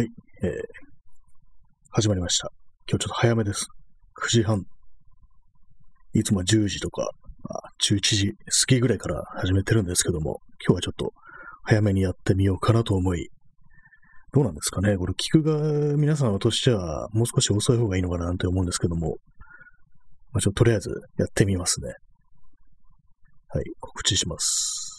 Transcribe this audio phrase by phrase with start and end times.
[0.00, 0.08] はい、
[0.42, 0.50] えー、
[1.90, 2.50] 始まりました。
[2.90, 3.66] 今日ちょっと早めです。
[4.24, 4.64] 9時半。
[6.14, 7.10] いつも10時とか、
[7.42, 8.34] まあ、11時過
[8.66, 11.12] ぎぐらいから始めてるんですけども、今日はちょっと
[11.64, 13.28] 早めにやってみようかなと思い、
[14.32, 14.96] どうなんですかね？
[14.96, 19.16] これ聞くが皆さんとしてはもう少し遅い方がいいのかななんて思うんですけども、
[20.32, 20.88] まあ、ちょっととりあえず
[21.18, 21.92] やってみますね。
[23.48, 24.89] はい、告知します。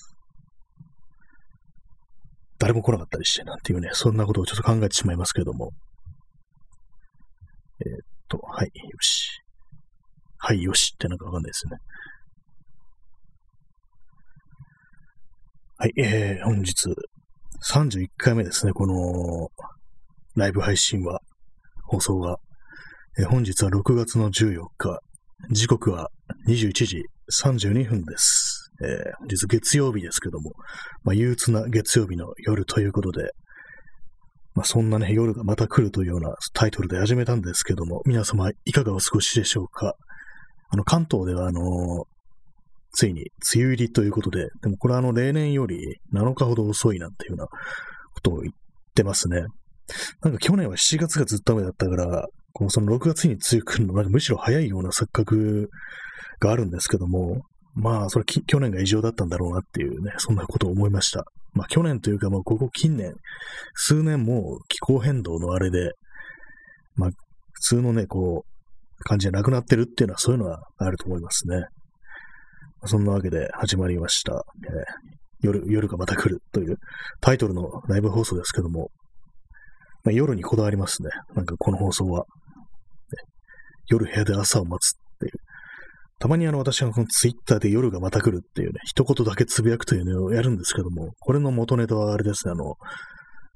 [2.62, 5.71] 誰も来なかったりして、なんていうね、そんなことをちょっと考えてしまいますけども。
[7.79, 7.97] えーっ
[8.29, 9.32] と、はい、よし。
[10.37, 11.78] はい、よしってなんかわかんないですね。
[15.78, 16.87] はい、えー、本日、
[17.68, 19.50] 31回目ですね、この、
[20.36, 21.20] ライブ配信は、
[21.87, 22.37] 放送が。
[23.18, 25.00] えー本日は6月の14日、
[25.50, 26.09] 時刻は
[26.48, 28.50] 21時32分です。
[28.84, 30.52] えー本日月曜日ですけども、
[31.04, 33.31] まあ、憂鬱な月曜日の夜ということで、
[34.56, 39.96] まあ、そんなね、夜がまた来るというようなタイトルで始めたんですけども、皆様いかがお過ごしでしょうか？
[40.70, 42.06] あの、関東ではあの
[42.94, 45.78] ついに梅雨入りということで、でもこれはあの、例年より
[46.14, 48.54] 7日ほど遅いなんていうようなことを言っ
[48.94, 49.45] てますね。
[50.22, 55.70] なんか去年は7月がずっと雨だったから、こうその6月に梅雨来るのなんかむしろ早いような錯覚
[56.40, 57.42] があるんですけども、
[57.73, 61.23] まあ、それき去年が異常だったんだろうなっていうね、そんなことを思いました。
[61.53, 63.14] まあ、去年というか、まあ、ここ近年、
[63.75, 65.94] 数年も気候変動のあれで、
[66.95, 67.09] まあ、
[67.53, 71.66] 普通のね、こう、感じじゃなくなってるっていうのは、そういうのはあると思いますね。
[72.86, 74.33] そんなわけで始まりました。
[74.33, 76.77] えー夜、夜がまた来るという
[77.19, 78.92] タイトルのライブ放送ですけども、
[80.03, 81.09] まあ、夜にこだわりますね。
[81.36, 82.25] なんかこの放送は。
[83.88, 84.97] 夜部屋で朝を待つ。
[86.22, 92.75] たまにあの私はこのツイッターで夜がまた来るっていうね、一言だけつぶやくというのをやるんですけども、これの元ネタはあれですね、あの、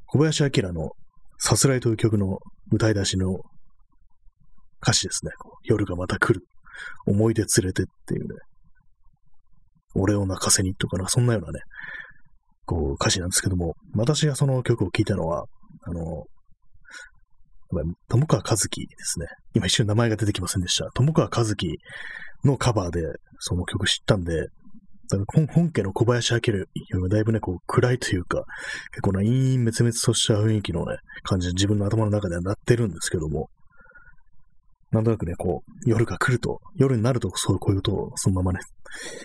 [0.07, 0.89] 小林明の
[1.37, 2.39] さすらいという曲の
[2.71, 3.37] 歌い出しの
[4.81, 5.31] 歌詞ですね。
[5.63, 6.43] 夜がまた来る。
[7.05, 8.29] 思い出連れてっていうね。
[9.93, 11.59] 俺を泣かせにとかな、そんなようなね、
[12.65, 15.45] こう歌詞なんですけども、私がその曲を聴いたのは、
[15.83, 16.23] あの、
[18.09, 19.27] 友川和樹ですね。
[19.53, 20.89] 今一瞬名前が出てきませんでした。
[20.95, 21.77] 友川和樹
[22.45, 23.01] のカバーで
[23.39, 24.47] その曲知ったんで、
[25.53, 28.43] 本家の小林明よりもだいぶね、こう暗いというか、
[28.91, 33.49] 結構な陰滅々とした雰囲気のね、感じで自分の頭の中ではなってるんですけども、
[34.91, 38.59] なんとなくね、こう、夜が来ると、夜になると、そうこういうことをそのままね、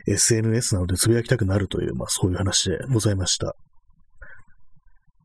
[0.06, 3.54] SNS などでつぶやきたくなるという、まあそういう話でございました。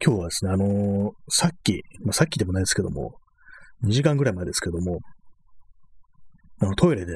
[0.06, 3.16] 今日はですね、あのーさっき、まあ、さっきでもないですけども、
[3.86, 5.00] 2時間ぐらい前ですけども、
[6.60, 7.14] あのトイレで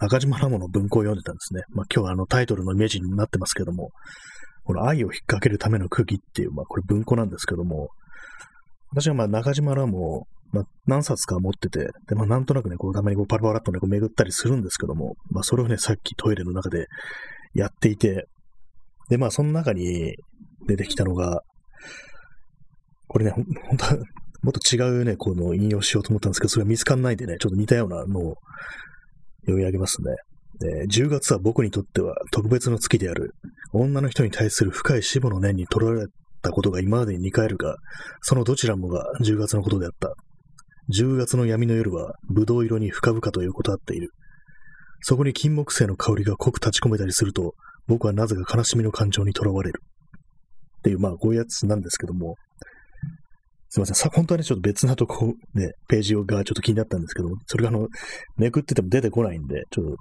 [0.00, 1.62] 中島ラモの文庫を読んでたんですね。
[1.70, 3.90] まあ今日はあのタイトルのイメージになってますけども、
[4.64, 7.88] この愛を引っ掛けるための釘っていう、まあこれ文庫なんですけども、
[8.90, 16.86] 私はまあ中島ラモを、まあ、何冊か持ってて、で、まあなんとなくね、こうたまにこうパラパラっとね、こう巡ったりするんですけども、まあそれをね、さっきトイレの中で
[17.54, 18.26] やっていて、
[19.08, 20.14] で、まあその中に
[20.66, 21.42] 出てきたのが、
[23.08, 23.32] これね、
[23.68, 23.96] 本当
[24.42, 28.36] もっと違うね、この引用しようと思ったんですけど、それが見つかんないんでね、ちょっと似たようなのを
[29.46, 30.14] 読み上げますね。
[30.62, 33.34] えー10月は僕にとっては特別の月である。
[33.72, 36.06] 女の人に対する深い死母の念に取られ
[36.42, 37.76] たことが今までに2回あるが、
[38.22, 40.14] そのどちらもが10月のことであった。
[40.94, 44.10] 10月の闇の夜は、葡萄色に深々と横たわっている。
[45.00, 47.54] そこに金木犀の香りが濃く立ち込めたりすると、
[47.86, 49.82] 僕はなぜか悲しみの感情にとらわれる。
[50.78, 52.36] っていう、まあ、こういうやつなんですけども、
[53.76, 53.94] すいません。
[53.94, 57.88] さ、本当はね、ちょっと別なとこ、ね、ページがちょっと気になったんですけど、それがあの、
[58.38, 59.96] めくってても出てこないんで、ちょっと、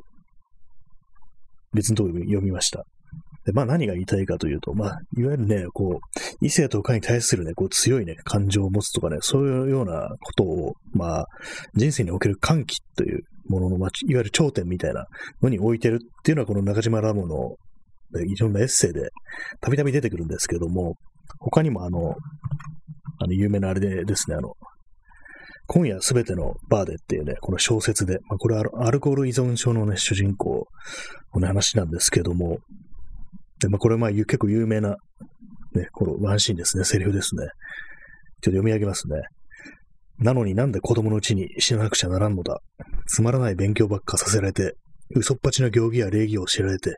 [1.74, 2.86] 別のところ読みました。
[3.46, 11.26] で、まあ何が言いたいかというと、まあ、いわゆるね、こう、異性とかに対するね、こう強いね、感情を持つとかね、そういうようなことを、まあ、
[11.74, 15.06] 人生における歓喜というものの、まあ、いわゆる頂点みたいな
[15.42, 17.58] のに置いてるっていうのは、この中島ラモの、
[18.26, 19.10] いろんなエッセイで、
[19.60, 20.96] たびたび出てくるんですけども、
[21.40, 22.16] 他にもあの、
[23.20, 24.54] あの、有名なあれでですね、あの、
[25.68, 30.68] 今夜すべてのバーでっていうね、この小説で、まあ、これはアルコール依存症のね、主人公
[31.34, 32.60] の話なんですけども、
[33.60, 34.98] で、まあ、これはまあ結構有名な、
[35.74, 37.44] ね、このワンシーンですね、セリフですね。
[37.44, 39.22] ちょっと読み上げますね。
[40.20, 42.62] なのになんで子供のうちに死ななくちゃならんのだ。
[43.08, 44.76] つまらない勉強ばっかさせられて、
[45.16, 46.96] 嘘っぱちの行儀や礼儀を教えられて、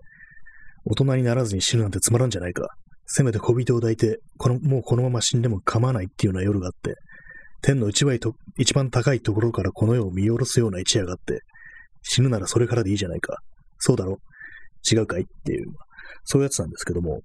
[0.86, 2.68] 大人にならずに死ぬなんてつまらんじゃないか。
[3.08, 6.96] せめて小人を抱いて、この、もうこのまま死んでも構わないっていうような夜があって、
[7.62, 11.40] 天の一番と一番高いところからこの世を見下ろすような一夜があって、
[12.04, 13.38] 死ぬならそれからでいいじゃないか。
[13.80, 14.20] そうだろ？
[14.90, 15.22] 違うかい？
[15.22, 15.66] っていう、
[16.26, 17.22] そういうやつなんですけども、やっ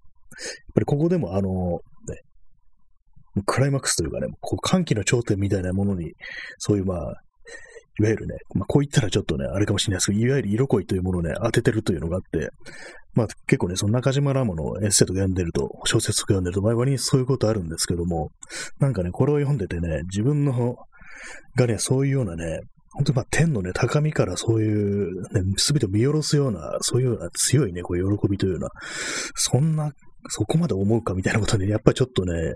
[0.75, 6.13] ぱりここでもあの、ね、クライマックスというかね、こう歓喜の頂点みたいなものに、
[6.59, 7.15] そういうまあ、
[7.99, 12.51] いわゆるね、まあ、こう言ったらちょっとね、あれかもしれないですけど、いわゆる色恋というものをね、当ててるというのがあって、
[13.15, 18.31] まあ結構ね、その中島ラモのエッセイとか読んでると、小説とか読んでると、割にそういうことあるんですけども、
[18.79, 20.77] なんかね、これを読んでてね、自分の
[21.57, 22.61] がね、そういうようなね、
[22.95, 28.69] 本当にまあ天のね、高みからそういう、ね、すべてを見下ろすような、そういうような強いね、こう喜びというような、
[29.35, 29.93] そんな、
[30.29, 32.55] そこまで思うかみたいなことね、やっぱちょっとね、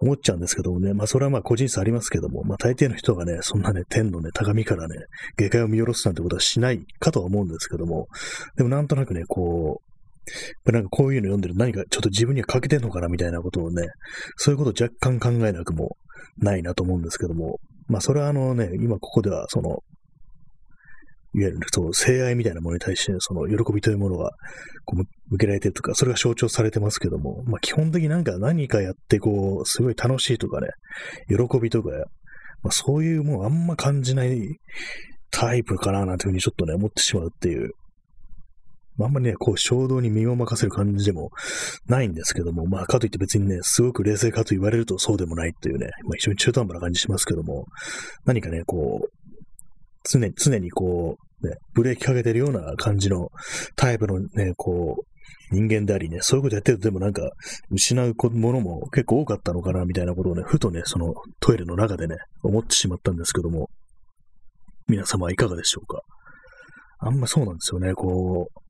[0.00, 4.96] 思っちゃうんですけどもね、まあそれはまあ個人差ありますけども、まあ大抵の人がね、そんなね、天のね、高みからね、
[5.36, 8.08] 下界を見下ろすなんてことはしないかとは思うんですけども、
[8.56, 13.88] でもなんとなくね、こう、なんかこういうの読んでる何かちょっと自分には欠けてんのかなみたいなことをね、
[14.36, 15.96] そういうことを若干考えなくも
[16.38, 19.82] ないなと思うんですけども、まあそれはあのね、今ここではその、
[21.34, 24.32] いわゆるそう、性愛みたいなものに対して、その喜びというものが
[24.84, 30.68] こう向けられてるとか、それが象徴されてますけども、まあ基本的になんか何かやってこう、すごい楽しいとかね、
[31.28, 31.90] 喜びとか、
[32.62, 34.58] まあそういうものあんま感じない
[35.30, 37.70] タイプかななんていうふうにちょっとね、思ってしまうっていう。
[38.98, 41.30] まあんまりね、こう衝動に身を任せる感じでも
[41.86, 47.64] ないんですけども、まあかといって別にね、すごく冷静かと言われるとそうでもないっていうね、まあ非常に中途半端な感じしますけども、
[48.26, 49.21] 何かね、こう、
[50.10, 53.30] 常に、常にこう、ね、ブレーキかけてるような感じの
[53.76, 55.04] タイプのね、こう、
[55.54, 57.30] 人間でありね、そういうことやってるとでもなんか、
[57.70, 63.68] 失うものも結構多かったのかな、みたいなことをね、ふとね、そのトイレの中でね、思ってしまったんですけども、
[64.88, 66.00] 皆様はいかがでしょうか？
[67.00, 68.60] あんまそうなんですよね、こう、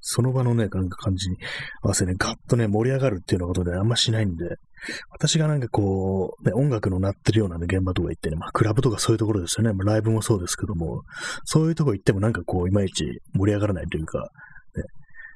[0.00, 1.36] その場のね、なんか感じに
[1.82, 4.56] 合わせね、ガッとね、盛り上がるっていうようなことであんましないんで、
[5.10, 9.72] 私がなんかこう、ね、音楽の鳴ってるような、ね、現場とか行ってね、まあ、クラブとかそういうところですよね。
[9.72, 11.02] まあ、ライブもそうですけども、
[11.44, 13.04] そういうとこ行ってもなんかこう、いまいち
[13.34, 14.28] 盛り上がらないというか、
[14.76, 14.84] ね、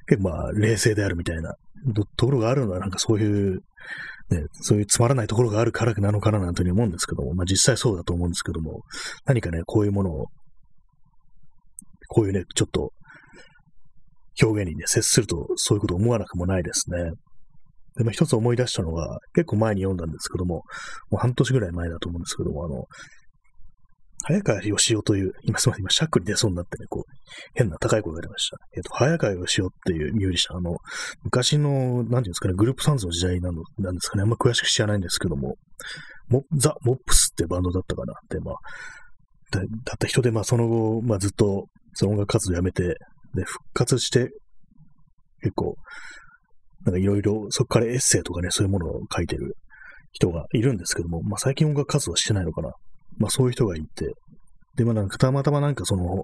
[0.07, 1.55] 結構まあ、冷静であるみたいな
[2.17, 3.61] ところがあるのは、なんかそういう、
[4.29, 8.81] ね、そういうつまらないところがあるからなのかななんていうふうに思うんですけども、まあ実際そうだと思うんですけども、
[9.25, 10.25] 何かね、こういうものを、
[12.07, 12.91] こういうね、ちょっと
[14.41, 17.11] 表現にね、接するとそういうこと思わなくもないですね。
[17.97, 20.63] で、まあ、一つ思い出したのが、結構前に読んだんですけども、
[21.09, 22.85] もう半年ぐらい前だと思うんですけども、あの、
[24.27, 27.13] 早川義雄という、今すみません、今、シャックに出そうになってね、こう、
[27.53, 28.57] 変な高い声が出ました。
[28.75, 30.77] えっ、と、早川義雄っていうミュージシャン、あの、
[31.23, 35.55] 昔の、なんていうんですかね、グループサンズの時代なの、なんですかね、あんま詳しく知らないんですけども、
[36.29, 38.55] もザ・モップスってバンドだったかなって、まあ、
[39.51, 42.95] だった人で、まあ、その後、まあ、ずっと、その音楽活動やめて、
[43.35, 44.31] で、復活して、
[45.41, 45.75] 結構、
[46.85, 49.57] なんかいろいろ、そこからエッセイとかね、そういうものを書いてる
[50.11, 52.71] 人がいるんですけども、まあ最近音楽活動してないのかな。
[53.17, 54.13] まあそういう人がいて、
[54.75, 56.23] で、まあなんかたまたまなんかその、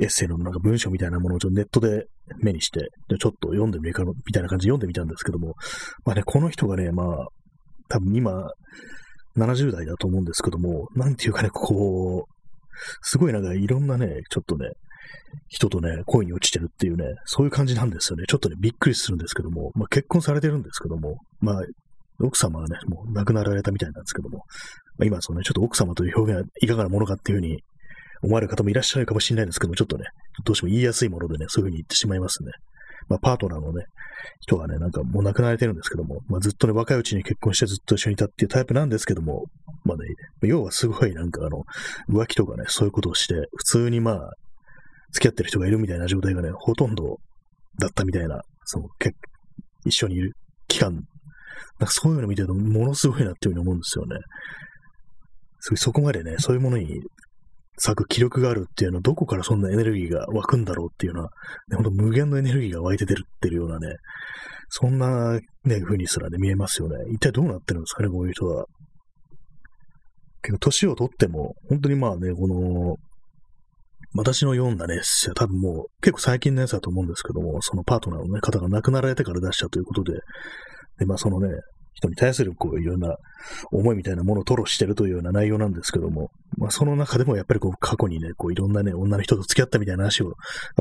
[0.00, 2.06] エッセイのなんか文章みたいなものをちょっとネットで
[2.38, 5.54] 目にして、でちょっと読んでみるかのみたいな感じで読んでみたんですけども、
[6.06, 7.26] まあね、この人がね、まあ、
[7.88, 8.50] 多分今、
[9.36, 12.34] 70代だと思うんですけども、なんていうかね、こう、
[13.02, 14.70] すごいなんかいろんなね、ちょっとね、
[15.48, 18.24] 人とね、恋に落ちてるっていうね、そういう感じなんですよね。
[18.28, 21.62] ちょっとね、びっくりするんですけども、まあ結婚されてるんですけども、まあ、
[22.22, 24.38] 奥様はね、もう亡くなられたみたいなんですけども、
[24.98, 27.62] まあ、今そのね、ちょっと奥様という表現はいかがなものかっていうふうに
[28.22, 30.04] 思われる方もいらっしゃるかもしれないんですけども、ちょっとね、
[30.44, 32.50] どうしても言いやすいものでね、そういうふうに言ってしまいますね。
[33.08, 33.84] まあ、パートナーのね、
[34.40, 39.46] 人がね、なんかもう亡くなられてるんですけども、まあ、ずっとね、若いうちに結婚してずっと一緒にいたっていうタイプなんですけども、
[39.84, 40.04] まあね、
[40.42, 41.62] 要はすごいなんかあの、
[42.08, 44.32] 浮気とかね、そういうことをして、普通にまあ、
[45.12, 47.18] 付き合ってる人がいるみたいな状態がね、ほとんど
[47.78, 49.12] だったみたいな、その、け
[49.84, 50.32] 一緒にいる
[50.68, 51.02] 期間、なん
[51.86, 54.16] かそういうの見てるとものすごいなっていうふうに思うんですよね。
[55.76, 57.00] そこまでね、そういうものに
[57.82, 61.30] 咲く気力があるっていうのは、どこからそんなエネルギーが湧くんだろうっていうのは、
[61.68, 63.96] ね、ほんと無限のエネルギーが湧いて出るってるようなね、
[64.68, 66.96] そんなね、風にすらね、見えますよね。
[67.12, 68.66] 一体どうなってるんですかね、こういう人は。
[70.42, 72.96] 結構、年をとっても、本当にまあね、この、
[74.14, 75.00] 私の読んだね、
[75.36, 80.18] 多分もう結構最近のやつだと思うんですけども、そのパートナーの、ね、方が亡くなられてから出したということで、
[80.98, 81.48] で、まあそのね、
[81.94, 83.16] 人に対するこういろんな
[83.72, 90.34] 思いみたいなものを吐露してるというような内容なんですけども、まあその中でもやっぱりこう過去にね、こういろんなね、女の人と付き合ったみたいな話を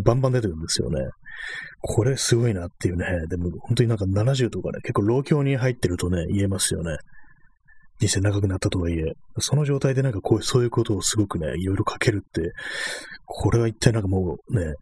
[0.03, 0.99] バンバン出てくるんですよね。
[1.81, 6.97] これすごいなっていうね、でも本当になんか70とかね、結構老境に入ってるとね、言えますよね。
[7.99, 12.53] 人生長くなったとはいえ、その状態でなんかこう、そういうことをすごくね、いろいろ書けるって、
[13.25, 14.73] これは一体なんかもうね、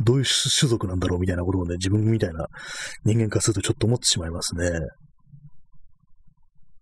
[0.00, 2.46] どういう種族なんだろうみたいなことをね、自分みたいな
[3.04, 4.70] 人間化するとちょっと思ってしまいますね。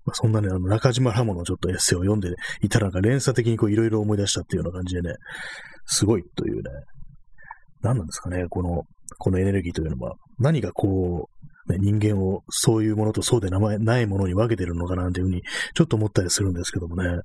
[0.04, 2.30] まあ、そんなね、あの、中島ラモのちょっとエッセイを読んで
[2.60, 5.14] いたらなんか連鎖的にこういろいろ思い出したっていうような感じでね、
[5.86, 6.62] すごいというね、
[7.82, 8.82] 何なんですかね、この、
[9.18, 11.33] このエネルギーというのは、何がこう、
[11.68, 15.42] ね、人間をそういうものとそうで名前ないものに分けてるのかなっていうふうに、
[15.74, 17.20] ちょっと思ったりするんですけどもね。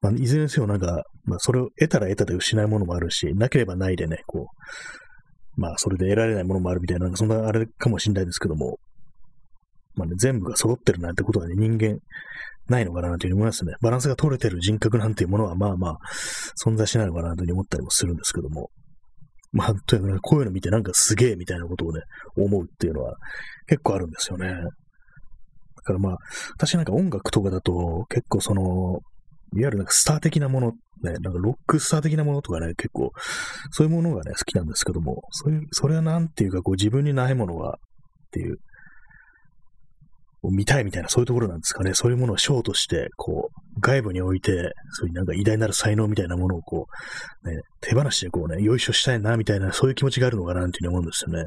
[0.00, 4.48] まあ、いずれにせよなんか、まあ、それを得たら得たで失うものもあるし、なければないでね、こ
[5.58, 8.78] う、まあ、それで得られないものもあるみたいな、なんかそんなあれかもしれないですけども、
[9.94, 11.98] まあね、全部が揃ってるなんてことはね、人間、
[12.70, 13.72] ないのかなというふうに思いますね。
[13.80, 15.98] バランスが取れてる人格なんていうものは、まあまあ、
[16.64, 18.70] 存在しないのかなというふうに思ったりもするんですけども。
[19.52, 22.02] まあ、というかねこういうの見てなんかすげえみたいなことをね、
[22.36, 23.14] 思うっていうのは
[23.66, 24.48] 結構あるんですよね。
[24.48, 26.18] だからまあ、
[26.56, 29.00] 私なんか音楽とかだと結構その、
[29.52, 33.10] いわゆるなんかスター的なもの、ね、なんかロックスター的なものとかね、結構、
[33.70, 37.78] そういうものがね、好きなんですけども、そういう、それはなんていうか、こう自分にないものは
[38.26, 38.58] っていう、
[40.42, 41.94] を見たいみたいな、そういうところなんですかね。
[41.94, 46.86] そういうものをショーとして、こう、外部に置いて、そういうなんか偉大なる才能みたいなものをこ
[47.44, 51.44] う、ね、手放しでこうね、よいしょしたいな、みたいな、そういう気持ちがあるのかな、っていうふうに思うんですよね。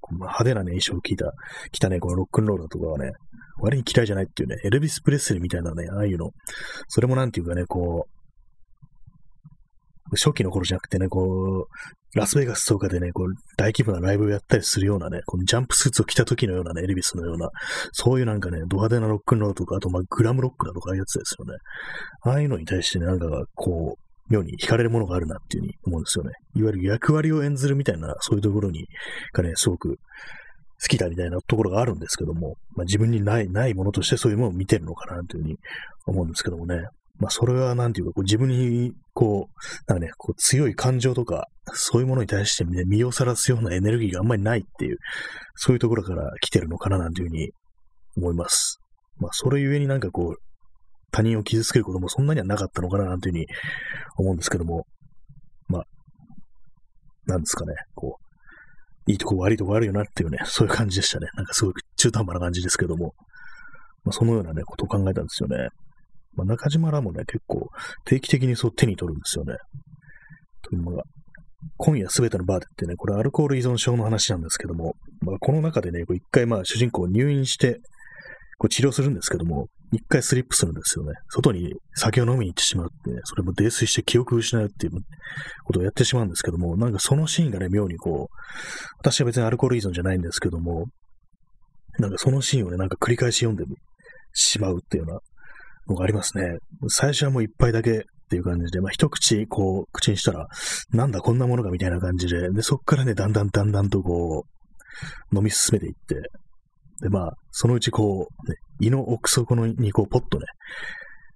[0.00, 1.32] こう、派手なね、衣装を着た、
[1.70, 3.12] 着たね、このロックンロールとかはね、
[3.58, 6.30] 割に嫌いじゃないっていうね、エルビス・プレスリーみたいなね、ああいうの、
[6.88, 8.15] それもなんていうかね、こう、
[10.12, 17.50] 初期の頃じゃなくてね、こう、ラスベガスとかでね、こう、大規模なライブをやったりするようなね、このジャンプスーツを着た時のようなね、エルビスのような、
[17.92, 21.54] そういうなんかね、ド派手なロックンロールとか、あとまあグラムロックだとかいうやつですよね。
[22.22, 26.32] ああいうのに対してね、なんかこう、妙に惹かれるものがあるなっていうふうに思うんですよね。
[26.54, 28.86] いわゆる役割を演ずるみたいな、そういうところに、
[29.32, 29.98] がね、すごく
[30.82, 35.58] 好きだみたいなところがあるんですけども、まあ、自分にない、ないものとしてそういうものを見てるのかなというふうに
[36.06, 36.86] 思うんですけどもね。
[37.18, 44.98] まあ、それはなんていうか、こう自分に、こう、なんかね、こう強い感情とか、そういうものに対して、ね、身をさらすようなエネルギーがあんまりないっていう、
[45.54, 47.50] そういうところから来てるのかななんていうふうに
[48.16, 48.80] 思います。
[49.18, 50.42] まあ、それゆえになんかこう、
[51.10, 53.46] 他人を傷つけることもそんなにはなかったのかななんていうふうに
[54.18, 54.86] 思うんですけども、
[55.68, 55.84] まあ、
[57.26, 61.28] なんですかね、こう、いいとこ悪いとこあるよなっていうね、そういう感じでしたね。
[61.34, 63.14] なんかすごい中途半端な感じですけども、
[64.04, 65.68] まあ、そのようなね、ことを考えたんですよね。
[66.36, 67.68] まあ、中島らもね、結構
[68.04, 69.56] 定期的にそう手に取るんですよね。
[70.62, 71.02] というのが、
[71.78, 77.80] 今夜すべてのバーでってね、これアルコール依存症の話なんですけども、まあ、この中でね、一回まあ主人公入院して、
[78.58, 81.12] こう治療するんですけども、一回スリップするんですよね。
[81.28, 84.92] 外に酒を飲みに行ってしまってね、それも泥酔して記憶を失うっていう
[85.64, 88.34] ことをやってしまうんですけども、なんかそのシーンがね、妙にこう、
[88.98, 90.86] 私は別にアルコール依存じゃないんですけども、
[91.98, 93.64] なんかそのシーンをね、なんか繰り返し読んで
[94.32, 95.20] しまうっていうような
[95.88, 96.58] のがありますね。
[96.88, 100.46] 最初はもう一杯だけっていう感じで、まあ一口こう口にしたら、
[100.90, 104.44] なんだこんなものがみたいな感じで、で、そっからね、だんだんだんだんとこ
[105.32, 106.14] う、飲み進めていって、
[107.02, 110.46] で、まあ、そのうちこう、ね、胃の奥底にこう、ポッとね、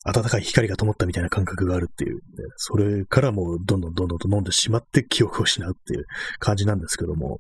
[0.05, 2.21] 暖かい光が灯ったみたいな感覚があるっていう、ね、
[2.57, 6.05] それからもうどんどんどんどんと飲んでしまって記憶を失うっていう
[6.39, 7.39] 感じなんですけども、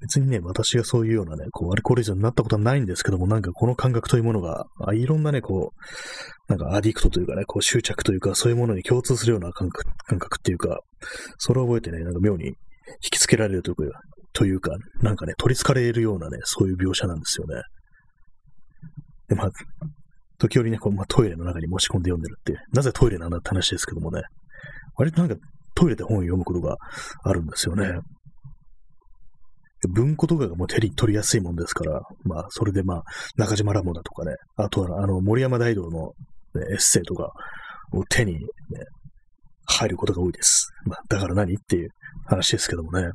[0.00, 10.80] 別にね、私がそういうようなね、こう、アルコール依存になったことはないんですけども、なんかこの感覚というものが、あいろんなね、こう、なんかアディクトというかね、こう執着というか、そういうものに共通するような感覚感覚っていうか、
[11.38, 12.54] それを覚えてね、なんか妙に引
[13.12, 14.00] きつけられるというか、
[14.32, 14.72] というか、
[15.02, 17.62] なんかね、取り憑かれるようなね、そういう描写なんですよね。
[19.28, 19.50] で、まあ、
[20.38, 24.22] 時折ね、こうまあ、トイレの中に持ち込んで読んでるって、なぜトイレなんだって話ですけどもね、
[24.96, 25.36] 割となんか
[25.74, 26.76] トイレで本を読むことが
[27.22, 28.00] あるんですよね。
[29.88, 33.02] 文庫とかがもう手に取りやすいもんですから、まあ、それでまあ、
[33.36, 36.12] 中島ラモだとかね、あとはあの、森山大道の、
[36.54, 37.32] ね、エッセイとか
[37.92, 38.40] を手にね、
[39.66, 40.70] 入ることが多いです。
[40.86, 41.90] まあ、だから何っていう
[42.26, 43.10] 話ですけどもね。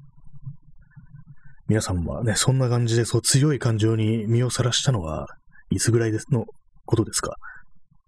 [1.68, 5.28] 皆さんはね、そんな感じで、そう強い感情に身をさらしたのは、
[5.70, 6.46] いつぐらいですの
[6.90, 7.36] ことですか？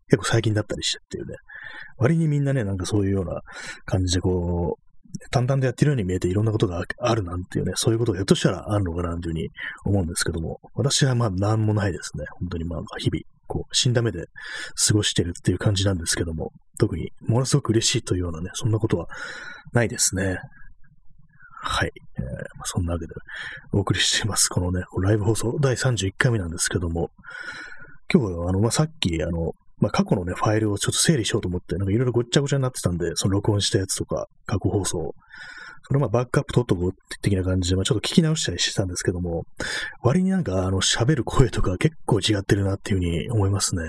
[0.09, 1.35] 結構最近だったりしてっていうね。
[1.97, 3.41] 割にみんなね、なんかそういうような
[3.85, 9.49] 感じでこう、淡々とやってるように見えていろんなことがあるなんていうね、そういうことがひょっとしたらあるのかなというふうに
[9.85, 12.25] 思うんですけども、私はまあ何もないですね。
[12.39, 14.25] 本当にまあ日々、こう、死んだ目で
[14.87, 19.07] 過ごしてるっていう感じなんですけども、特にものすごく嬉しいというようなね、そんなことは
[19.73, 20.37] ないですね。
[21.63, 21.91] はい。
[22.17, 23.13] えー、まあ、そんなわけで
[23.71, 24.47] お送りしています。
[24.47, 27.11] このね、ライブ放送第31回目なんですけども、
[28.13, 35.15] 今日はあの、まあ、さっきあの、まあ、過去のね、ファイルをちょっと整理しようと思って、なんかいろいろごっちゃごちゃになってたんで、その録音したやつとか、過去放送、
[35.83, 39.43] それまあバックアップ取っとこうって的な感じで、まあ、ちょっと聞き直したりしてたんですけども、
[40.03, 43.83] 割になんかあの喋る声とか結構違ってるなっていうふうに思いますね。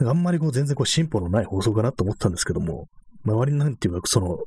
[0.00, 2.88] あんまりこう全然こう進歩のない放送かなと思ったんですけども、
[3.22, 4.38] まあ、割になんていうか、その、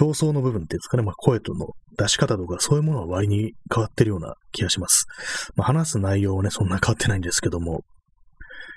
[0.00, 5.06] 表層の部分っていうんですかね、まあ、声との出し方とかそういうものは割に変わってるような気がします。
[5.54, 7.84] まあ、話す内容はね、そんな変わってないんですけども、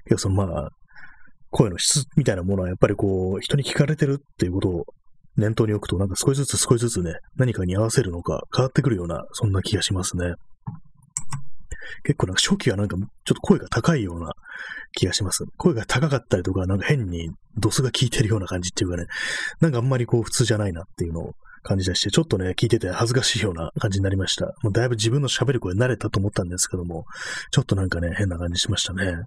[0.05, 0.69] けどそのまあ、
[1.51, 4.85] 声の質みたいなものはやっぱりこう、人に聞かれてるっていうことを
[5.37, 10.33] 念頭に置くと、なんか少しずつ少しずつね、何かに合わせるのか変わってくるような、そんな気がしますね。
[12.03, 14.31] 結構なんか初期はなんかちょっと声が高いような
[14.93, 15.43] 気がします。
[15.57, 19.05] 声が高かったりとか、なんか変にドスが効いてるような感じっていうかね、
[19.59, 24.53] なんかあんまりこう普通じゃないなっていうのを感じがして、ちょっとね、聞いてて恥ずかしいような感じになりました。
[24.61, 27.05] もうだいぶ自分の喋る声慣れたと思ったんですけども、
[27.51, 29.23] ちょっとなんかね、変な感じしましたね。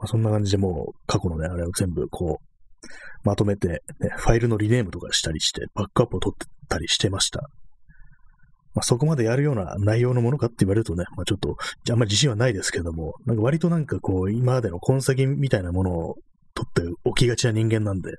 [0.00, 2.86] まあ、そんな感じでもう過去のね、あれを全部こう、
[3.22, 3.78] まとめて、ね、
[4.16, 7.40] ファイルのリネームとかしたりして、バックアップを取ってたりしてました。
[8.72, 11.56] まあ、そこまでやるような内容のものかって言われるとね、まあ、ちょっと、
[11.90, 16.14] あんまり自信はないですけども、なんか割となんかこう、今までの痕跡みたいなものを
[16.54, 18.12] 撮っておきがちな人間なんで、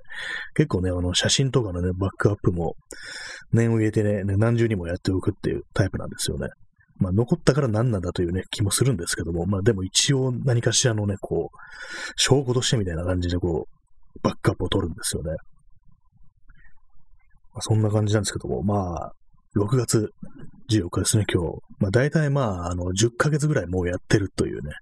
[0.54, 2.74] 結構ね、あの、写真とかのね、バックアップも、
[3.52, 6.48] 念を入れてね、何重にもやっておくっていうタイプなんですよね。
[7.02, 11.56] まあ、残ったから何なんだというね、気もするんですけども、まあ、でも一応何かしらのね、こう、
[12.16, 15.30] 証拠としてみたいな感じでこう、バックアップを取るんですよね。
[17.52, 19.12] まあ、そんな感じなんですけども、まあ、
[19.56, 20.08] 6月
[20.70, 21.58] 14日ですね、今日。
[21.78, 24.72] まあ大体まあ、あの、10ヶ月ぐらいもうやってるというね、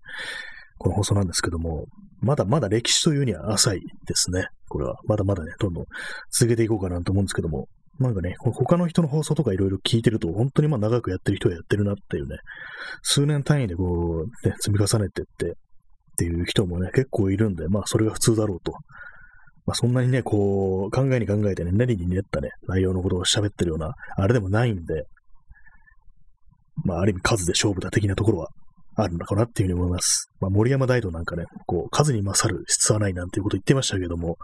[0.78, 1.86] この放送なんですけども、
[2.20, 4.46] まだまだ歴史というには浅いですね。
[4.68, 4.96] これは。
[5.06, 5.84] まだまだね、どんどん
[6.30, 7.66] 続けていこうかなと思うんですけども、
[8.00, 12.36] なんかね、他の人の放送とかいろいろ聞いてると、本当にまあ長くやってる人はやってるなっていうね、
[13.02, 15.52] 数年単位でこう、ね、積み重ねてって、っ
[16.18, 18.72] ていう人もね、結構いるんで、まあそれが普通だろうと
[19.66, 25.04] まあ、そんなにね、こう、考えに考えてね、練りに練ったね、内容のことを喋ってるような、あれでもないんで、
[26.84, 28.48] まあ、ある意味数で勝負だ的なところは
[28.96, 30.28] あるのかなっていうふうに思います。
[30.40, 34.38] まあ、森山大道なんかね、こう、数に勝る質はないなんていうこと言ってましたけども、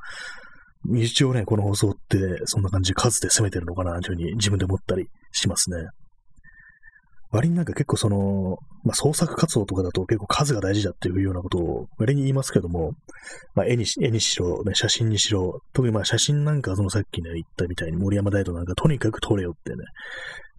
[0.95, 5.88] 一応ね、この放送って、そんな感じで数で攻めてるのかな、というふうに自分で思ったりしますね。
[7.31, 12.93] 割になんか結構その、まあ、創作活動とかだと結構数が大事だっていうようなことを割に言いますけども、
[13.55, 19.78] まあ、絵に絵にしろ、ね、写真にしろ、特にまあ写真なんかそのさっきね言ったみたいに森山大道なんかとにかく撮れよってね、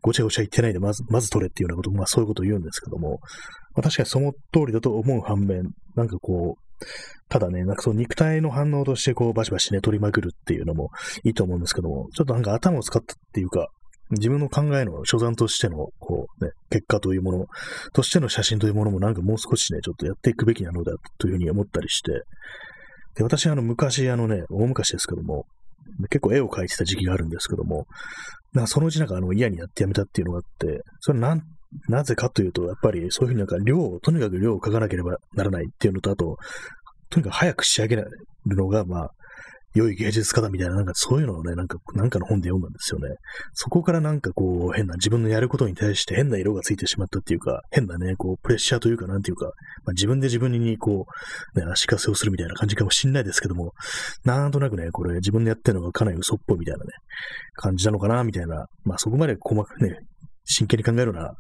[0.02, 3.20] ごちゃごちゃ言ってないでまず、まず撮れっていうようなこと、まあそういうことを言うんですけども、
[3.76, 6.67] まあ、確かにその通りだと思う反面、なんかこう、
[7.30, 10.90] ただね、なんかその肉体の反応としてこうバシバシね、取りまくるっていうのも
[11.24, 13.68] いいと思うんですけども、ちょっとなんか頭を使ったっていうか、
[14.12, 17.46] 自分の考えの所残としての、こうね、結果というもの、
[17.94, 22.24] としての写真というものもなんかもう少しね、ちょっとやっていくべきなのだというふうに思ったりして、
[23.16, 25.46] で、私あの昔あのね、大昔ですけども、
[26.10, 27.86] 結構絵を描いてた時期があるんですけども、
[28.54, 31.42] なんかそのうちなんかあの嫌にやってやめたっていうのがあって、それなん、
[31.90, 36.38] なぜかというと、やっぱりそういうふうになんか量を、とにかく量を描かなければならないっていうのと、あと、
[37.10, 38.10] とにかく早く仕上げる
[38.46, 39.12] のが、まあ、
[39.74, 43.16] 良い芸術家だみたいな、なんかそういうのをね、なんか、なんかの本で読んだんですよね。
[43.54, 49.46] そこからなんかこう、変な、自分のやることに対して変な色がついてしまったっていうか、変なね、こう、プレッシャーというか、なんていうか、
[49.86, 51.06] まあ、自分で自分にこ
[51.56, 53.74] う、ね、足かせをするみたいな感じかもしんないですけども、
[54.24, 56.92] なんとなくね、これ自分でやってるのがかなり嘘っぽいみたいなね、
[57.54, 60.00] 感じなのかな、みたいな、まあそこまで細かくね、
[60.46, 61.34] 真剣に考えるような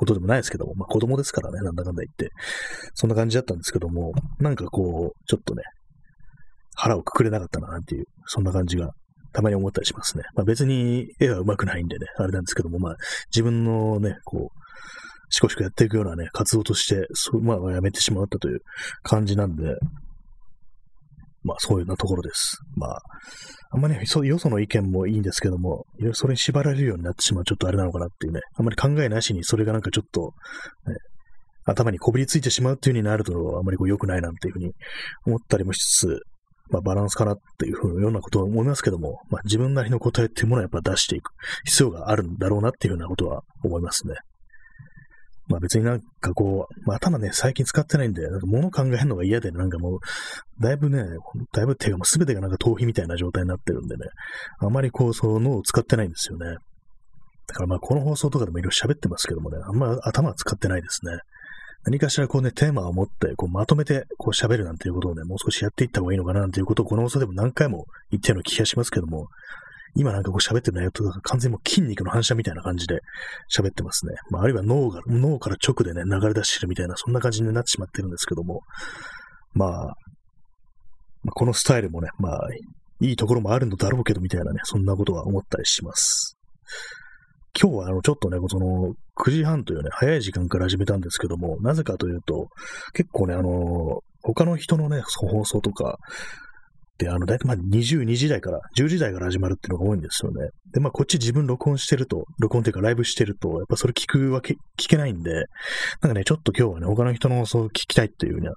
[0.00, 2.30] ことでもないですけども、まあ子供ですからね、なんだかんだ言って。
[2.94, 5.62] そんな感じだったんですけども、なんかこう、ちょっとね、
[6.74, 8.92] 腹をくくれなかったな、なんていう、そんな感じが
[9.34, 10.24] たまに思ったりしますね。
[10.34, 14.60] まあ別に絵は上手くないんでね、あれなんですけども、まあ自分のね、こう、
[15.28, 17.06] しこしこやっていくようなね、活動として、
[17.42, 18.60] まあやめてしまったという
[19.02, 19.76] 感じなんで、
[21.42, 22.58] まあそういうようなところです。
[22.76, 23.00] まあ、
[23.72, 30.34] あんまね、よその意見もいいんですけども、それに縛られるようになってしまうちょっとあれなのかなっていうね、あんまり考えなしにそれがなんかちょっと、
[30.86, 30.96] ね、
[31.64, 34.72] 頭にこびりついてしまうっていう風になると、あんまりこう良くないなんていうふうに
[35.26, 36.20] 思ったりもしつつ、
[36.70, 41.32] まあ、バランスかなっていうふうなようなことは思いますけども、まあ、自分なりの答えっていうものはやっぱ出していく
[41.64, 44.14] 必要があるんだろうなっていうようなことは思いますね。
[45.50, 50.00] まあ別になんかこう、まあ頭ね、最近使ってないんで、なんか物考えるのが嫌で、なんかもう、
[50.62, 51.02] だいぶね、
[51.52, 54.06] だいぶ手がもう全てがなんか逃避みたいな状態になってるんでね、
[54.60, 56.56] あまりこう、その脳を使ってないんですよね。
[57.48, 61.18] だからまあこの放送とかでもいろいろ喋ってますけどもね、あんま頭は使ってないですね。
[61.84, 69.28] 何かしらこうね、テーマを持って、こうまとめてこう喋るなんていうことをね、もう少しやっていった方がいいのかななんていうことをこの放送でも何回も言ったような気がしますけども、
[69.96, 73.00] 今なんかこう喋ってる内容とか完全にもう筋肉の反射みたいな感じで
[73.54, 74.14] 喋ってますね。
[74.30, 78.60] まあ、あるいは脳が、脳から直でね、流れ出してるみたいな、そんな感じになってしまってるんですけども、
[79.52, 79.70] まあ、
[81.22, 82.40] まあ、このスタイルもね、まあ、
[83.00, 86.36] いいところもあるのだろうけどみたいなね、そんなことは思ったりします。
[87.60, 92.46] 今日はあの、ちょっとね、その、9時半というね、早い時間から始めたんですけども、なぜかというと、
[92.94, 95.98] 結構ね、あの、他の人のね、放送とか、
[97.08, 100.50] あの、だいたいまあ22時台から、10時台から始まるっていうのが多いんですよね。
[100.72, 108.52] で、まあこっち自分録音してると、録音っていうかライブしてると、やっぱそれ聞くわけ、聞けないんで、なんかね、ちょっと今日はね、他の人の放送を聞きたいっていうような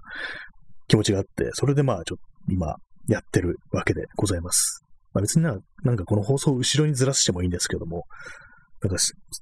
[0.87, 2.75] 気持ちがあって、それでまあちょっと今
[3.07, 4.83] やってるわけでございます。
[5.13, 8.03] まあ別にな、なんかこの放送を後ろにずらしてもいいんですけども、
[8.81, 8.97] なんか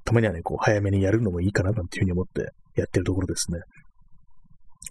[0.05, 3.59] たまにはね、こう、早めにやるのもいいかななんていうふうに思ってやってるところですね。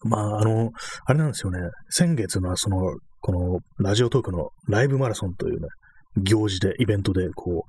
[0.02, 0.70] まあ、あの、
[1.04, 1.58] あれなんですよね。
[1.88, 5.68] 先月のその、このラジオトークのライブマラソンというね、
[6.16, 7.64] 行事で、イベントで、こ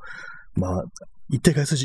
[0.55, 0.83] う、まあ、
[1.29, 1.75] 一定回数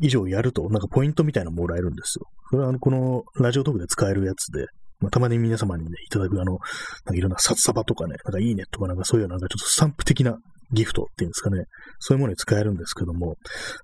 [0.00, 2.26] 以上やると、なんかポイントみたいなのもらえるんですよ。
[2.50, 4.66] それはあの、このラジオトークで使えるやつで、
[5.00, 10.36] まあ、たまに皆様にね、いただくあの、なんかいろんな札束とかね、なんかいいねとかなんかそういうなんかちょっとスタンプ的な
[10.72, 11.64] ギフトっていうんですかね、
[11.98, 13.36] そういうものに使えるんですけども、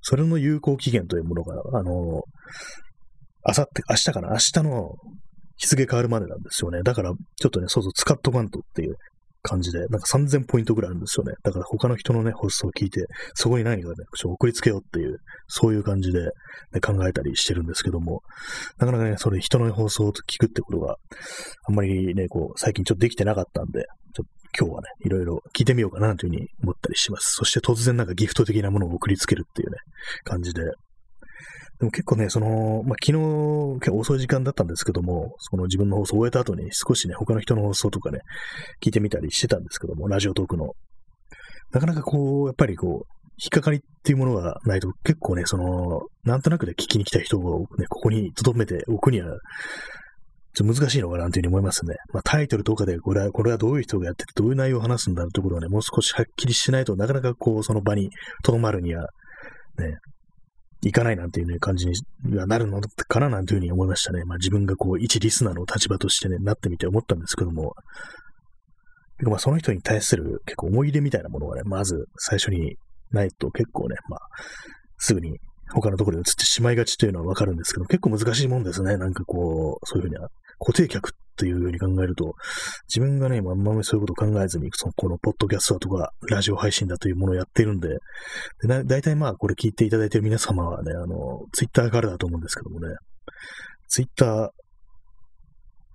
[0.02, 2.22] それの有効期限というものが、あの、
[3.44, 4.94] あさって、明日かな明日の
[5.56, 6.82] 日付変わるまでなんですよね。
[6.82, 8.96] だから、ちょっとね、そうそう使っとかんとっていう
[9.46, 11.34] 感じで、なんか3000ポイントぐらいあるんですよね。
[11.42, 16.24] だから他の人のね、放送を聞いて、そこに何かね、送りつけようっていう、そういう感じで、
[16.72, 18.22] ね、考えたりしてるんですけども、
[18.78, 20.96] なかなかね、それ人の放送を聞くってことが
[21.68, 27.34] あんまりね、こう、最近ちょっとできてなかったんで、ちょっと今日はね、いろいろ聞いてみようかなというふうに思ったりします。
[27.34, 29.76] そして突然なんかギフト的なものを送りつけるっていうね、
[30.24, 30.62] 感じで、
[31.78, 38.20] でも結構ね、その、まあ、昨日、結構遅い時間だったんですけども、その自分の放送を終えた後に少しね、他の人の放送とかね、
[38.82, 40.72] 聞いてみたりしてたんですけども、ラジオトークの。
[41.72, 49.36] なかなかこう、やっぱりこう、引っかかりっていうものがないと、結構ね、その、なんとなくで聞きに来た人をね、ここに留めておくには、
[50.54, 51.96] ちょっと難しいのかなというふうに思いますね。
[52.14, 58.08] まあ、タイトルとかで、これは、これはどういう人がやってて、どういう内容を話すんだということをね、もう少しはっきりしないとなかなかこう、その場に
[58.42, 59.02] 留まるには、
[59.76, 59.98] ね、
[60.82, 64.24] いかないなんていうね、感じにはなるのかななんていうふうに思いましたね。
[64.24, 67.74] まあ自分がこう、一リスナーの立場としてね、なってみて思ったんですけども、
[69.18, 72.76] 結構まあその人に対する結構思い入れみたいなものがね、まず最初に
[73.10, 74.20] ないと結構ね、まあ、
[74.98, 75.38] すぐに
[75.72, 78.96] 他のところに移ってしまいがちというのはわかるんですけど、結構難しいもんですね。
[78.96, 80.16] なんかこう、そういうふうに
[80.58, 82.34] 固定客っていうふうに考えると、
[82.88, 87.88] 自分がね、あんまりそういうことを考えずに、その、このポッドキャストとか、ラジオ配信だというものをやってるんで、
[88.66, 92.94] でだいたいまあ、これ聞いていただいている皆様はね、あの、ツイッターからだと思うんですけどもね、
[93.88, 94.48] ツイッター、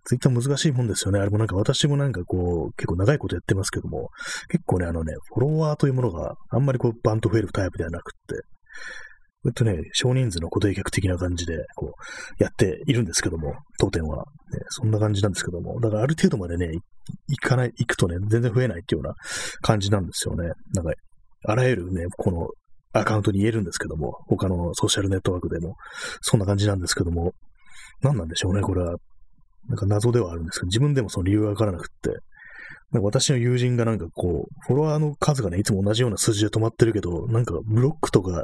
[0.04, 1.20] ツイッター難しいもんですよね。
[1.20, 4.10] あれもなんか私もなんかこう、結構長いことやってますけども、
[4.50, 8.42] 結構ね、あのね、フォロワーというものがあんまりこう、バンと増えるタイプではなくって、
[9.46, 11.96] えっとね、少人数の固定客的な感じで、こ
[12.40, 14.24] う、やっているんですけども、当店は、ね。
[14.70, 16.68] そんな感じなんですけども、だからある程度までね、
[17.28, 19.16] 行かない、行くとね、全然増えないっていうような
[19.62, 20.52] 感じなんですよね。
[20.74, 20.92] なんか、
[21.48, 22.50] あらゆるね、この
[22.94, 25.76] アカウントに言えるんですけども、他のソーシャルネットワークでも、
[26.22, 27.34] そんな感じなんですけども、
[28.02, 28.96] 何なんでしょうね、これは。
[29.68, 32.10] なんか謎ではあるんですけど、自分でもその理由がわからなくって、
[32.92, 38.44] なんか私の友人がなんかこう、フォロワーの数がね、いつも同じような数字で止まってるけど、なんかブロックとか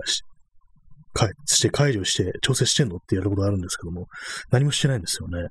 [1.45, 4.07] して解除して調整してんのってやることあるんですけども、
[4.51, 5.49] 何もしてないんですよね。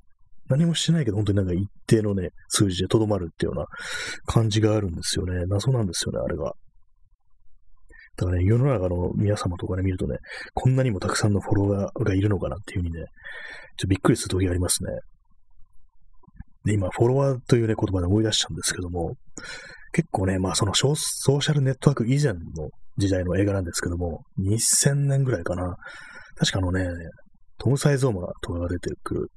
[0.48, 3.66] 何もしてないけど、本当になんか一定のね、数字でとどまるっていうような
[4.26, 5.44] 感じがあるんですよね。
[5.48, 6.52] 謎なんですよね、あれが。
[8.16, 10.18] だからね、世の中の皆様とかね、見るとね、
[10.54, 13.06] こんなにもたくさんのフォロワーがいるのかなっていうふうにね、ちょっ
[13.80, 14.90] とびっくりする時がありますね。
[16.64, 19.16] で、今、フォロワーというね、言葉で思い出したんですけども、
[19.92, 20.94] 結構ね、まあそのソー
[21.40, 22.40] シャルネットワーク以前の
[22.96, 25.76] 時代の映画なんですけども、2000年ぐらいかな。
[26.36, 26.86] 確かあのね、
[27.58, 29.30] トム・サイゾーマとかが出てくる、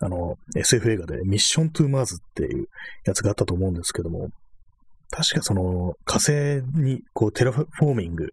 [0.00, 2.66] あの、SF 映画でミッション・トゥ・マーズっていう
[3.06, 4.28] やつがあったと思うんですけども、
[5.10, 6.32] 確かその火星
[6.74, 8.26] にこうテラフォーミング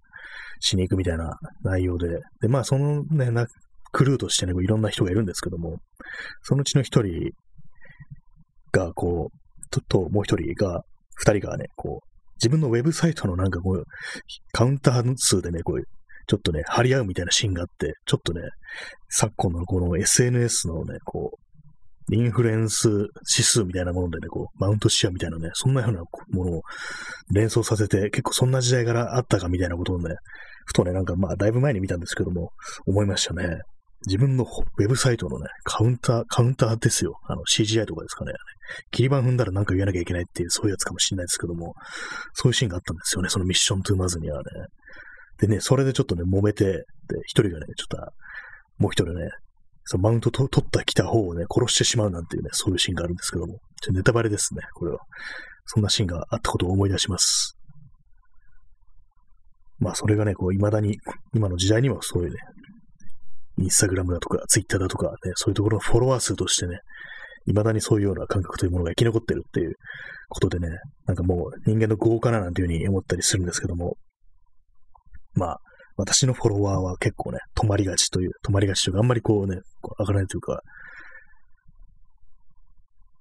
[0.60, 3.46] しに行くみたいな内容で、で、まあそのね、な
[3.92, 5.78] クルーとしてね、いろんな人がいるんですけども、
[6.42, 7.32] そのうちの一人
[8.72, 10.82] がこう、と、ともう一人が、
[11.16, 12.12] 二人がね、こう、
[12.44, 13.86] 自分のウェブサイトのなんかこう、
[14.52, 15.84] カウンター数でね、こう、
[16.28, 18.42] ちょっとね、張り合うみたいなシーンがあって、ちょっとね、
[19.10, 23.08] 昨今のこの SNS のね、こう、インフルエンス指
[23.44, 26.62] 数みたいなものでね、こう、マウントし合うみたいなね、そんなようなものを
[27.34, 30.16] 連想させて、結構そんな時代からあったかみたいなことをね、
[30.66, 32.52] ふとね、なんかまあ、だいぶ前に見たんですけども、
[32.86, 33.60] 思いましたね。
[34.06, 37.20] 自分のウェブサイトのね、カウンター、カウンターですよ。
[37.28, 38.34] あの CGI とかですかね。
[38.92, 41.74] 切り板踏んだらなんか言わなきゃいけないっていう、そういうやつかもしれないですけども、
[42.34, 43.30] そういうシーンがあったんですよね。
[43.30, 44.44] そのミッショントゥーマズにはね。
[45.39, 46.84] でね、それでちょっとね、揉めて、で、
[47.26, 47.98] 一人がね、ちょっと、
[48.78, 49.30] もう一人ね、
[49.86, 55.00] そのマウントと取った来た方をね、殺してしまうなんていうね、そういうシーンがあるんですけども、ちょネタバレですね、これは。
[55.66, 57.58] そんなシーンがあったことを思い出します。
[59.80, 60.98] まあ、それがね、こう、未だに、
[61.34, 62.38] 今の時代にはそういうね、
[63.58, 66.80] インスタグラムだとか、ツイッターだとか、ね、そういうところのフォロワー数としてね、
[67.46, 69.74] 未だにそういうような感覚というものが生き残ってるっていう
[70.30, 70.70] ことでね、
[71.06, 73.98] なんかもう人間の業かななんていうふうに思ったりするんですけども、
[75.36, 75.60] まあ、
[75.98, 80.62] 私のフォロワーは結構ね、止まりがちという、止まりがちというか、あんまりこうね、こう上がらないというか、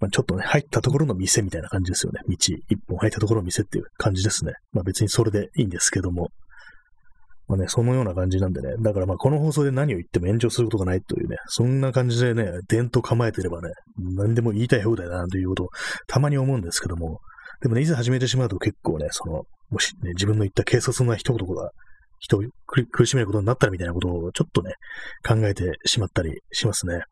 [0.00, 2.20] まあ、ちょっとね、入ったところの店みたいな感じですよね。
[2.28, 4.52] 道一本入ったところの店っていう感じですね。
[4.72, 6.30] まあ別にそれでいいんですけども、
[7.52, 8.76] まあね、そのような感じなんでね。
[8.80, 15.68] だからまあこの放送で何を言っても炎上することがないというね、そんな感じでね、伝統構えてればね、何でも言いたい放題だなということを
[16.06, 17.20] たまに思うんですけども、
[17.60, 21.72] でもね、いざ始めてしまうと結構ね、その、もしね、自分の言った軽率な一言が
[22.20, 24.72] 人を苦しめることになったらみたいなことをちょっとね、
[25.22, 27.02] 考えてしまったりしますね。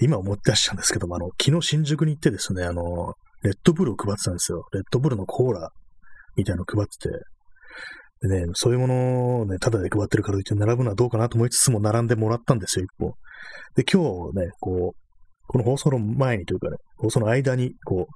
[0.00, 4.68] 今思ってらっしゃるんですけども、あの、昨日新宿に行ってですね、あの、レッドブルを配ってたんですよ。
[4.72, 5.70] レッドブルのコーラ
[6.36, 7.31] みたいなの配ってて、
[8.22, 13.12] でね、そういうものをね、ただで配ってるからといって並ぶのはどうかなと思いつつも並んでもらったんですよ、一本。
[13.74, 14.96] で、今日ね、こう、
[15.48, 18.06] この放送の前にというかね、放送の間に、こ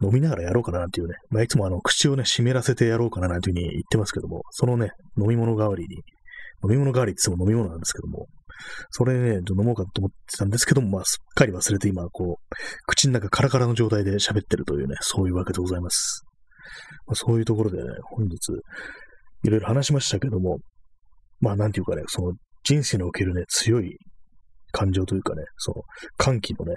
[0.00, 4.90] う、飲みながらやろうかなっていうね、まあ、いつもあの、口をね、湿らせてやろうかななんていうふうに言ってますけども、そのね、
[5.20, 5.96] 飲み物代わりに、
[6.64, 8.26] 飲み物代わりって言っても飲み物なんですけども、
[8.90, 12.54] それね、飲もうかと思ってたんですけども、まあ、すっかり忘れて今、こう、
[12.86, 16.24] 口の中カラカラの状態で喋ってるというね、そういうわけでございます。
[17.06, 18.38] まあ、そういうところでね、本日、
[19.44, 20.58] いろいろ話しましたけども、
[21.40, 22.32] まあ、なんていうかね、その、
[22.64, 23.96] 人生におけるね、強い
[24.72, 25.82] 感情というかね、その、
[26.16, 26.74] 歓喜のね、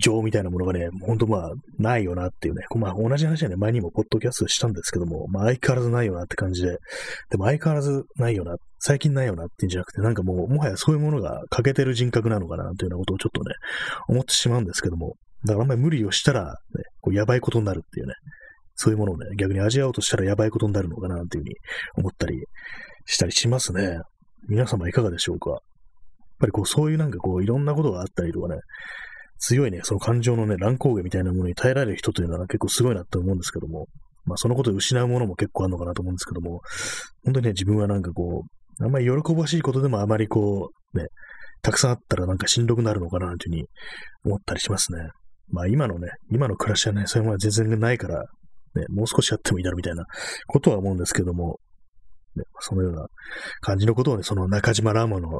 [0.00, 6.78] 情みたいなものがね、ほんとまあ、ないよなっていうね、まあ同じ話はね、前にもポッドキャストしたんですけども、まあ相変わらずないよなって感じで、
[7.30, 13.54] でも相変わらずないよな、最近ないよなっていうんじゃなくて、なんかもう、もはやそういうものが欠けてる人格なのかなというようなことをちょっとね、
[14.08, 18.14] 思ってしまうんですけども、だからあんまり無理をしたら、ね、こうやばいことになるっていうね、
[18.74, 21.54] そういうものをね、逆に味わおうとしたらやばいことになるのかなっていうふうに
[21.96, 22.44] 思ったり
[23.06, 23.98] したりしますね。
[24.48, 25.50] 皆様いかがでしょうか？
[25.50, 25.60] やっ
[26.40, 28.56] ぱりこう、そういうなんかこう、いろんなことがあったりとかね、
[29.38, 33.86] 強いね、その感情のね、乱高下みたいなものに耐えられる人というのは結構すごいなって思うんですけども、
[34.24, 36.60] まあそのことを失うものも結構あるのかなと思うんですけども、
[37.24, 38.44] 本当にね、自分はなんかこ
[38.80, 41.06] う、あんまり喜ばしいことでもあまりこう、ね、
[41.62, 43.64] たくさんあったらなんかしんどくなるのかなというふうに
[44.24, 44.98] 思ったりしますね。
[45.50, 48.24] まあ今のね、今の暮らしはね、そういうものは全然ないから、
[48.74, 50.04] ね、もう少しやってもいいだろうみたいな
[50.46, 51.60] ことは思うんですけども、
[52.36, 53.06] ね、そのような
[53.60, 55.34] 感じのことをね、その中島ラーマのね、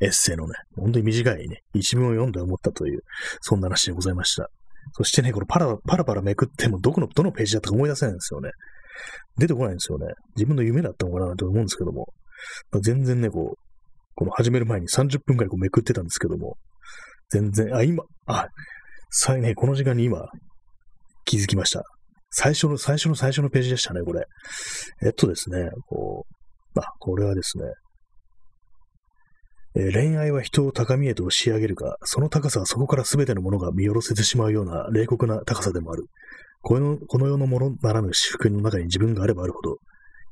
[0.00, 3.00] エッセイのね、本当に短いね、一文を読んで思ったという、
[3.40, 4.48] そんな話でございました。
[4.92, 8.50] そしてね、このパラパラパラめくっても、どこの、どのページだったか思い出せないんですよね。
[9.38, 10.06] 出てこないんですよね。
[10.36, 12.06] 自分の夢だったのかなと思うんですけども、
[12.80, 13.58] 全然ね、こう、
[14.14, 16.56] この始める前に30分くらいこうめくってたんですけども、
[17.30, 18.46] 全然、あ、今、あ、
[19.10, 20.26] さね、この時間に今、
[21.28, 21.84] 気づきました。
[22.30, 24.24] 最初の、最初の最初のページでしたね、これ。
[25.04, 26.24] えっとですね、こ
[26.74, 27.64] う、あ、これはですね、
[29.76, 36.06] え恋愛は人を高みへと押し上げるが、その高さはそこから全てのものが見下ろせてしまうような冷酷な高さでもある。
[36.62, 39.76] このこの世のものならぬ私服の中に自分があればあるほど、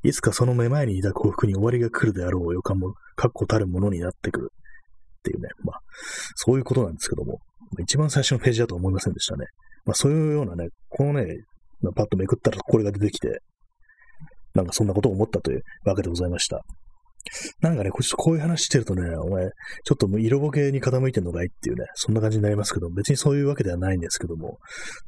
[0.03, 4.49] いつかその目前にいた幸福に終わりが来るであろう予感も、確固たるものになってくる。
[5.19, 5.79] っていうね、まあ、
[6.35, 7.39] そういうことなんですけども、
[7.79, 9.45] 一番最初のページだと思いませんでしたね。
[9.87, 11.25] まあ、そういうようなね、このね、
[11.95, 13.39] パッとめくったらこれが出てきて、
[14.53, 16.61] なんかそんなことを思ったというわけでございました。
[17.61, 19.49] なんかね、こういう話してるとね、お前、
[19.83, 24.59] ちょっともう色ボケに傾いてんのかいっていうね、そんな感じになりますけど、別にそういうわけではないんですけども、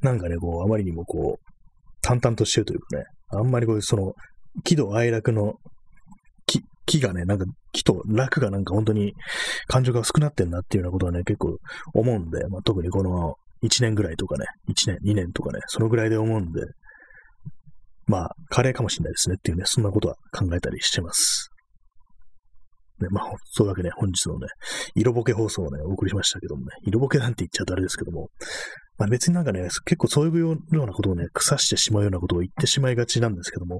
[0.01, 1.53] なんかね、こう、あまりにもこう、
[2.01, 4.13] 淡々としてるというかね、あんまりこういう、その、
[4.63, 5.55] 喜怒哀楽の
[6.45, 9.13] 木、木がね、なんか、木と楽がなんか本当に
[9.67, 11.57] 感情が薄くなってんなっていうようなことはね、結構
[11.93, 16.61] 思うんで、まあ、特にこの1年ぐらいとかね、1年、2年とかね、そのぐらいで思うんで、
[18.05, 21.49] まあ、カレーかもしれないですねっていうね、そんなことは考えたりしてます。
[22.99, 24.47] ね、まあ、そういうわけで、ね、本日のね、
[24.95, 28.29] 色ボケ放送をね、お送りしましたけどもね、色ボケなんて言っちゃうとあれですけども、
[28.97, 33.79] まあ別になんかね、結構そういうようなことをね、腐してしまうようなことを言ってしまいがちなんですけども、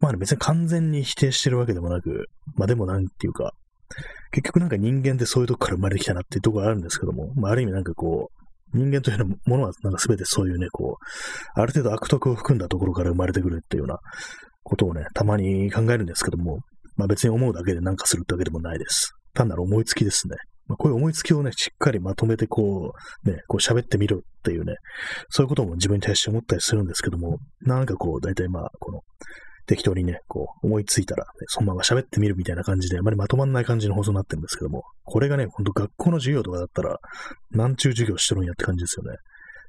[0.00, 3.52] まあ、ね、別に完全に否定してるわけでもなく、まあでもなんていうか、
[4.32, 8.41] 結局なんか人間ってそういうとこから生まれてきたなっていうところがあるんですけども、まあある意味なんかこう、
[8.74, 13.98] 人間というものはなんか全てそういうね、こう、ある程度悪徳を含んだところから生まれてくるっていうような
[14.62, 16.60] ことをね、たまに考えるんですけども、
[16.96, 19.12] まあ別に思うだけで何かするってわけでもないです。
[19.34, 20.36] 単なる思いつきですね。
[20.68, 22.92] まあ、こういう思いつきをね、しっかりまとめてこ
[23.24, 24.74] う、ね、こう喋ってみるっていうね、
[25.28, 29.00] そういうことも自分に対して思ったりするんですけども、なんかこう、大体まあ、この、
[29.66, 36.98] 適当にね、こう、思いついたら、ね、そのまま喋ってみるみたいな感じで、あまりまとまんない感じの放送になってるんですけども、これがね、ほんと学校の授業とかだったら、
[37.50, 39.18] 何中授業してるんやって感じですよね。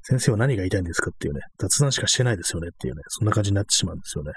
[0.01, 4.33] 先生は何が言いたいんですかっていうね、雑談しかしてないですよねっていうね、そんな感じになってしまうんですよね。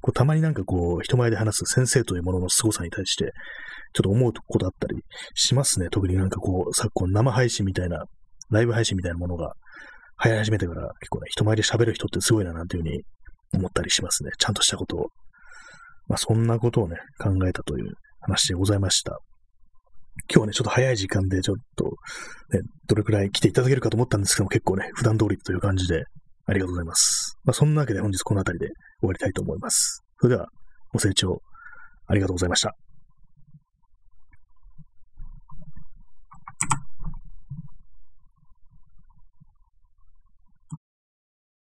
[0.00, 3.32] こうたまになんかこう、人前で話す先生というものの凄さに対して、
[3.92, 5.02] ちょっと思うことあったり
[5.34, 5.88] しますね。
[5.90, 8.04] 特になんかこう、昨今生配信みたいな、
[8.50, 9.54] ライブ配信みたいなものが
[10.24, 13.02] 流行り始めてから結構ね、人前で喋る人ってすごいななんていうふうに
[13.54, 14.30] 思ったりしますね。
[14.38, 15.08] ちゃんとしたことを。
[16.08, 19.18] まあそんなことをね、考えたという話でございました。
[20.30, 26.04] 今日はね、ちょっと早い時間でちょっと、ね、どれくらい来ていただけるかと思ったんですけども、結構ね、普段通りという感じで、
[26.46, 27.36] ありがとうございます。
[27.44, 30.02] まあ、そんなわけで本日この辺りで終わりたいと思います。
[30.18, 30.48] それでは、
[30.92, 31.40] ご清聴
[32.06, 32.87] ありがとうございました。